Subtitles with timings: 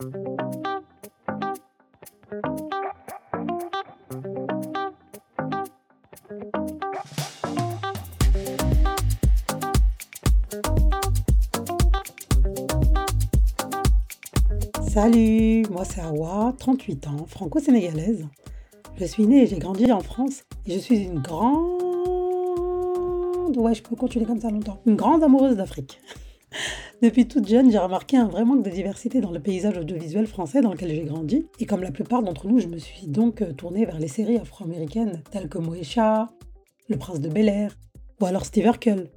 [0.00, 0.08] Salut,
[15.70, 18.26] moi c'est Awa, 38 ans, franco-sénégalaise.
[18.96, 21.68] Je suis née et j'ai grandi en France et je suis une grande...
[23.54, 24.80] Ouais, je peux continuer comme ça longtemps.
[24.86, 26.00] Une grande amoureuse d'Afrique.
[27.02, 30.60] Depuis toute jeune, j'ai remarqué un vrai manque de diversité dans le paysage audiovisuel français
[30.60, 31.46] dans lequel j'ai grandi.
[31.58, 34.36] Et comme la plupart d'entre nous, je me suis donc euh, tournée vers les séries
[34.36, 36.28] afro-américaines telles que Moesha,
[36.88, 37.74] Le Prince de Bel Air
[38.20, 39.08] ou alors Steve Urkel.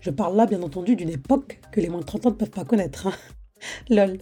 [0.00, 2.50] Je parle là bien entendu d'une époque que les moins de 30 ans ne peuvent
[2.50, 3.06] pas connaître.
[3.06, 3.12] Hein.
[3.88, 4.18] Lol.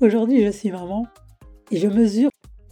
[0.00, 1.06] Aujourd'hui, je suis maman
[1.70, 2.30] et je mesure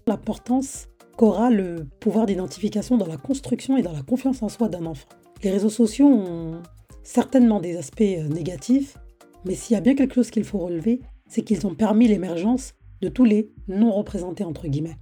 [0.08, 4.84] l'importance qu'aura le pouvoir d'identification dans la construction et dans la confiance en soi d'un
[4.84, 5.06] enfant.
[5.44, 6.60] Les réseaux sociaux ont
[7.04, 8.96] certainement des aspects euh, négatifs,
[9.44, 12.74] mais s'il y a bien quelque chose qu'il faut relever, c'est qu'ils ont permis l'émergence
[13.00, 14.98] de tous les non représentés entre guillemets.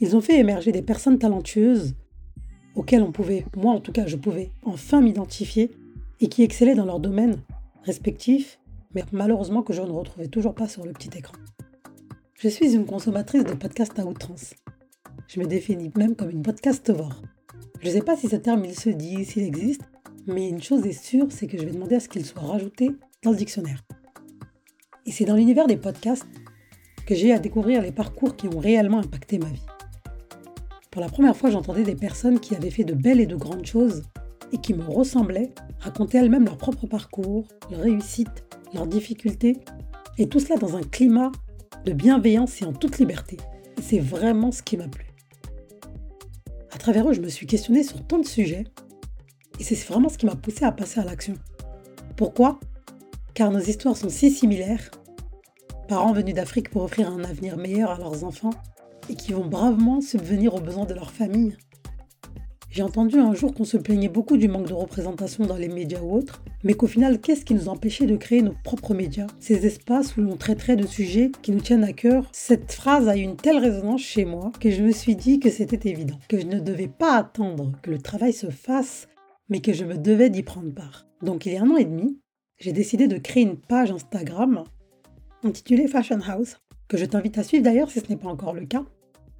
[0.00, 1.94] Ils ont fait émerger des personnes talentueuses
[2.74, 5.70] auxquelles on pouvait, moi en tout cas je pouvais, enfin m'identifier
[6.20, 7.38] et qui excellaient dans leur domaine
[7.84, 8.58] respectif
[8.94, 11.34] mais malheureusement que je ne retrouvais toujours pas sur le petit écran.
[12.34, 14.54] Je suis une consommatrice de podcasts à outrance.
[15.28, 17.22] Je me définis même comme une podcastovore.
[17.80, 19.82] Je ne sais pas si ce terme il se dit, s'il existe,
[20.26, 22.90] mais une chose est sûre, c'est que je vais demander à ce qu'il soit rajouté
[23.22, 23.82] dans le dictionnaire.
[25.06, 26.26] Et c'est dans l'univers des podcasts
[27.06, 29.66] que j'ai à découvrir les parcours qui ont réellement impacté ma vie.
[30.90, 33.66] Pour la première fois, j'entendais des personnes qui avaient fait de belles et de grandes
[33.66, 34.02] choses
[34.52, 39.58] et qui me ressemblaient raconter elles-mêmes leur propre parcours, leur réussite, leurs difficultés,
[40.18, 41.32] et tout cela dans un climat
[41.84, 43.38] de bienveillance et en toute liberté.
[43.80, 45.06] C'est vraiment ce qui m'a plu.
[46.70, 48.64] À travers eux, je me suis questionnée sur tant de sujets,
[49.58, 51.34] et c'est vraiment ce qui m'a poussé à passer à l'action.
[52.16, 52.60] Pourquoi?
[53.34, 54.90] Car nos histoires sont si similaires.
[55.88, 58.52] Parents venus d'Afrique pour offrir un avenir meilleur à leurs enfants
[59.08, 61.56] et qui vont bravement subvenir aux besoins de leur famille.
[62.68, 66.00] J'ai entendu un jour qu'on se plaignait beaucoup du manque de représentation dans les médias
[66.02, 69.64] ou autres, mais qu'au final, qu'est-ce qui nous empêchait de créer nos propres médias Ces
[69.66, 72.28] espaces où l'on traiterait de sujets qui nous tiennent à cœur?
[72.32, 75.50] Cette phrase a eu une telle résonance chez moi que je me suis dit que
[75.50, 79.08] c'était évident, que je ne devais pas attendre que le travail se fasse,
[79.48, 81.06] mais que je me devais d'y prendre part.
[81.22, 82.18] Donc il y a un an et demi,
[82.58, 84.64] j'ai décidé de créer une page Instagram
[85.42, 86.58] intitulée Fashion House,
[86.88, 88.84] que je t'invite à suivre d'ailleurs si ce n'est pas encore le cas,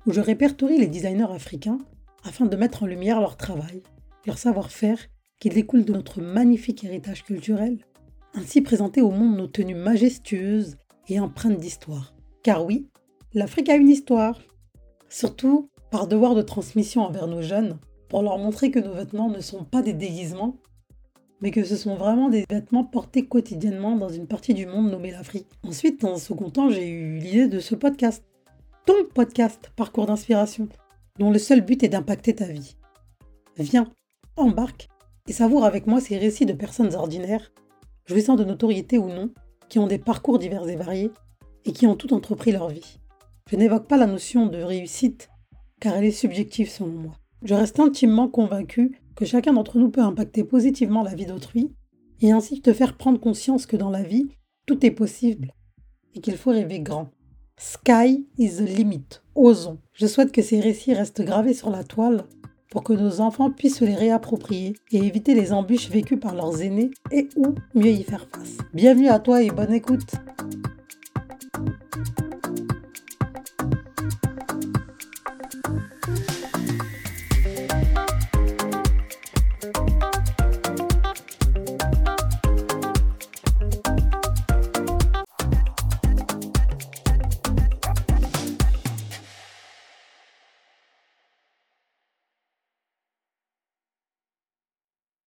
[0.06, 1.78] où je répertorie les designers africains
[2.24, 3.82] afin de mettre en lumière leur travail,
[4.26, 4.98] leur savoir-faire
[5.38, 7.78] qui découle de notre magnifique héritage culturel,
[8.34, 10.76] ainsi présenter au monde nos tenues majestueuses
[11.08, 12.14] et empreintes d'histoire.
[12.42, 12.88] Car oui,
[13.34, 14.40] l'Afrique a une histoire,
[15.08, 17.78] surtout par devoir de transmission envers nos jeunes,
[18.08, 20.56] pour leur montrer que nos vêtements ne sont pas des déguisements,
[21.42, 25.10] mais que ce sont vraiment des vêtements portés quotidiennement dans une partie du monde nommée
[25.10, 25.48] l'Afrique.
[25.64, 28.24] Ensuite, un second temps, j'ai eu l'idée de ce podcast.
[28.86, 30.68] Ton podcast, Parcours d'inspiration,
[31.18, 32.76] dont le seul but est d'impacter ta vie.
[33.58, 33.90] Viens,
[34.36, 34.88] embarque
[35.28, 37.52] et savoure avec moi ces récits de personnes ordinaires,
[38.06, 39.30] jouissant de notoriété ou non,
[39.68, 41.10] qui ont des parcours divers et variés
[41.64, 42.98] et qui ont tout entrepris leur vie.
[43.50, 45.28] Je n'évoque pas la notion de réussite,
[45.80, 47.12] car elle est subjective selon moi.
[47.42, 51.72] Je reste intimement convaincu que chacun d'entre nous peut impacter positivement la vie d'autrui
[52.20, 54.28] et ainsi te faire prendre conscience que dans la vie,
[54.66, 55.52] tout est possible
[56.14, 57.10] et qu'il faut rêver grand.
[57.58, 59.20] Sky is the limit.
[59.34, 59.78] Osons.
[59.92, 62.24] Je souhaite que ces récits restent gravés sur la toile
[62.70, 66.62] pour que nos enfants puissent se les réapproprier et éviter les embûches vécues par leurs
[66.62, 68.56] aînés et ou mieux y faire face.
[68.72, 70.12] Bienvenue à toi et bonne écoute.